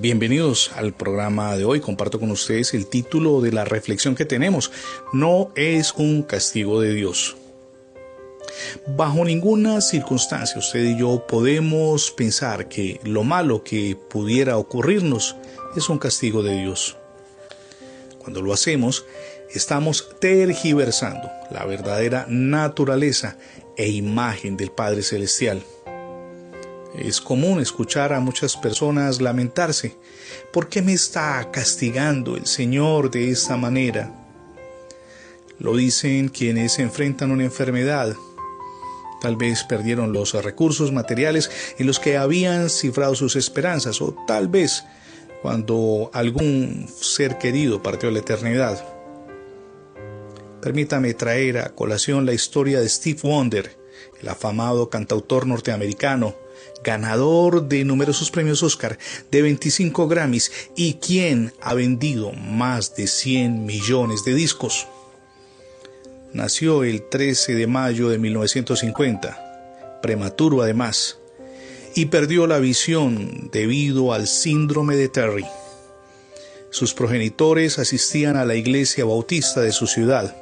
[0.00, 1.80] Bienvenidos al programa de hoy.
[1.80, 4.70] Comparto con ustedes el título de la reflexión que tenemos.
[5.12, 7.36] No es un castigo de Dios.
[8.96, 15.34] Bajo ninguna circunstancia usted y yo podemos pensar que lo malo que pudiera ocurrirnos
[15.74, 16.96] es un castigo de Dios.
[18.20, 19.04] Cuando lo hacemos,
[19.52, 23.36] estamos tergiversando la verdadera naturaleza
[23.76, 25.60] e imagen del Padre Celestial.
[26.98, 29.96] Es común escuchar a muchas personas lamentarse.
[30.52, 34.12] ¿Por qué me está castigando el Señor de esta manera?
[35.60, 38.16] Lo dicen quienes enfrentan una enfermedad.
[39.20, 44.48] Tal vez perdieron los recursos materiales en los que habían cifrado sus esperanzas o tal
[44.48, 44.84] vez
[45.40, 48.84] cuando algún ser querido partió a la eternidad.
[50.60, 53.78] Permítame traer a colación la historia de Steve Wonder,
[54.20, 56.34] el afamado cantautor norteamericano,
[56.82, 58.98] ganador de numerosos premios Oscar,
[59.30, 64.86] de 25 Grammys y quien ha vendido más de 100 millones de discos.
[66.32, 71.18] Nació el 13 de mayo de 1950, prematuro además,
[71.94, 75.46] y perdió la visión debido al síndrome de Terry.
[76.70, 80.36] Sus progenitores asistían a la iglesia bautista de su ciudad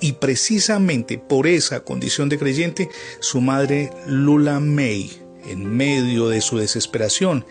[0.00, 2.90] y precisamente por esa condición de creyente,
[3.20, 7.44] su madre Lula May en medio de su desesperación,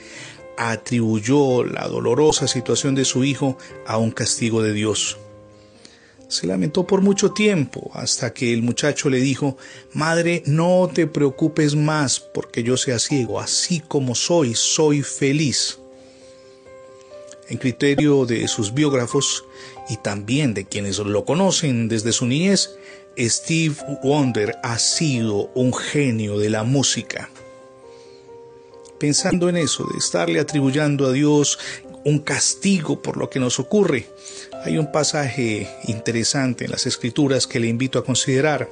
[0.57, 5.17] atribuyó la dolorosa situación de su hijo a un castigo de Dios.
[6.27, 9.57] Se lamentó por mucho tiempo hasta que el muchacho le dijo,
[9.93, 15.79] Madre, no te preocupes más porque yo sea ciego, así como soy, soy feliz.
[17.49, 19.43] En criterio de sus biógrafos
[19.89, 22.77] y también de quienes lo conocen desde su niñez,
[23.17, 27.29] Steve Wonder ha sido un genio de la música
[29.03, 31.59] pensando en eso, de estarle atribuyendo a Dios
[32.05, 34.07] un castigo por lo que nos ocurre.
[34.63, 38.69] Hay un pasaje interesante en las escrituras que le invito a considerar.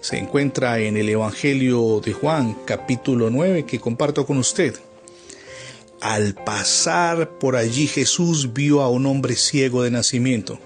[0.00, 4.76] Se encuentra en el Evangelio de Juan, capítulo 9, que comparto con usted.
[6.00, 10.60] Al pasar por allí Jesús vio a un hombre ciego de nacimiento.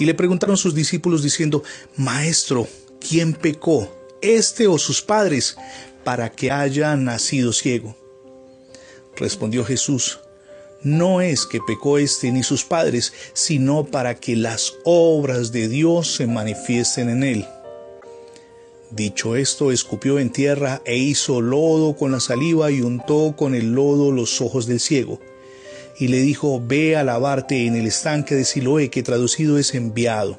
[0.00, 1.62] Y le preguntaron sus discípulos diciendo,
[1.96, 2.66] Maestro,
[2.98, 3.88] ¿quién pecó,
[4.20, 5.56] este o sus padres,
[6.04, 7.96] para que haya nacido ciego.
[9.16, 10.20] Respondió Jesús,
[10.82, 16.14] no es que pecó éste ni sus padres, sino para que las obras de Dios
[16.14, 17.46] se manifiesten en él.
[18.90, 23.72] Dicho esto, escupió en tierra e hizo lodo con la saliva y untó con el
[23.72, 25.20] lodo los ojos del ciego.
[25.98, 30.38] Y le dijo, ve a lavarte en el estanque de Siloé, que traducido es enviado.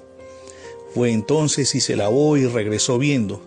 [0.95, 3.41] Fue entonces y se lavó y regresó viendo.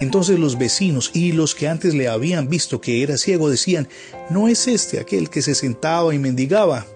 [0.00, 3.86] Entonces los vecinos y los que antes le habían visto que era ciego decían,
[4.30, 6.86] ¿no es este aquel que se sentaba y mendigaba?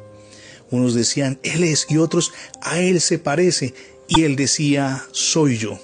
[0.71, 2.33] Unos decían, Él es, y otros,
[2.63, 3.75] a Él se parece,
[4.09, 5.79] y Él decía, soy yo.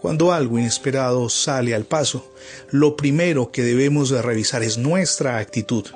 [0.00, 2.30] Cuando algo inesperado sale al paso,
[2.70, 5.86] lo primero que debemos de revisar es nuestra actitud.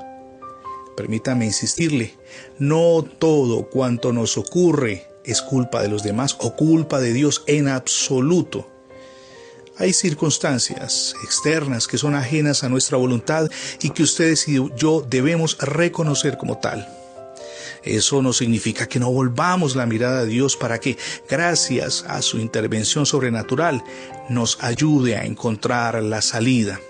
[0.97, 2.15] Permítame insistirle,
[2.59, 7.69] no todo cuanto nos ocurre es culpa de los demás o culpa de Dios en
[7.69, 8.76] absoluto.
[9.79, 13.51] Hay circunstancias externas que son ajenas a nuestra voluntad
[13.83, 16.89] y que ustedes y yo debemos reconocer como tal.
[17.83, 20.97] Eso no significa que no volvamos la mirada a Dios para que,
[21.29, 23.85] gracias a su intervención sobrenatural,
[24.31, 26.81] nos ayude a encontrar la salida.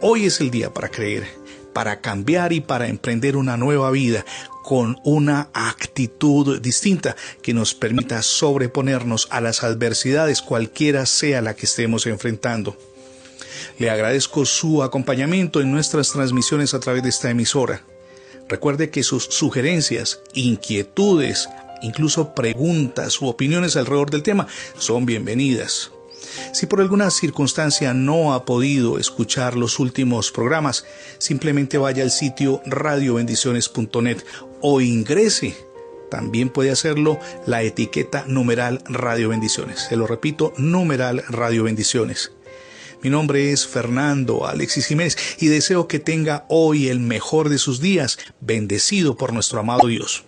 [0.00, 1.26] Hoy es el día para creer,
[1.72, 4.24] para cambiar y para emprender una nueva vida
[4.66, 11.66] con una actitud distinta que nos permita sobreponernos a las adversidades cualquiera sea la que
[11.66, 12.76] estemos enfrentando.
[13.78, 17.82] Le agradezco su acompañamiento en nuestras transmisiones a través de esta emisora.
[18.48, 21.48] Recuerde que sus sugerencias, inquietudes,
[21.80, 25.92] incluso preguntas u opiniones alrededor del tema son bienvenidas.
[26.52, 30.84] Si por alguna circunstancia no ha podido escuchar los últimos programas,
[31.18, 34.18] simplemente vaya al sitio radiobendiciones.net
[34.60, 35.56] o ingrese.
[36.10, 39.86] También puede hacerlo la etiqueta numeral Radio Bendiciones.
[39.88, 42.32] Se lo repito, numeral Radio Bendiciones.
[43.02, 47.80] Mi nombre es Fernando Alexis Jiménez y deseo que tenga hoy el mejor de sus
[47.80, 50.25] días, bendecido por nuestro amado Dios.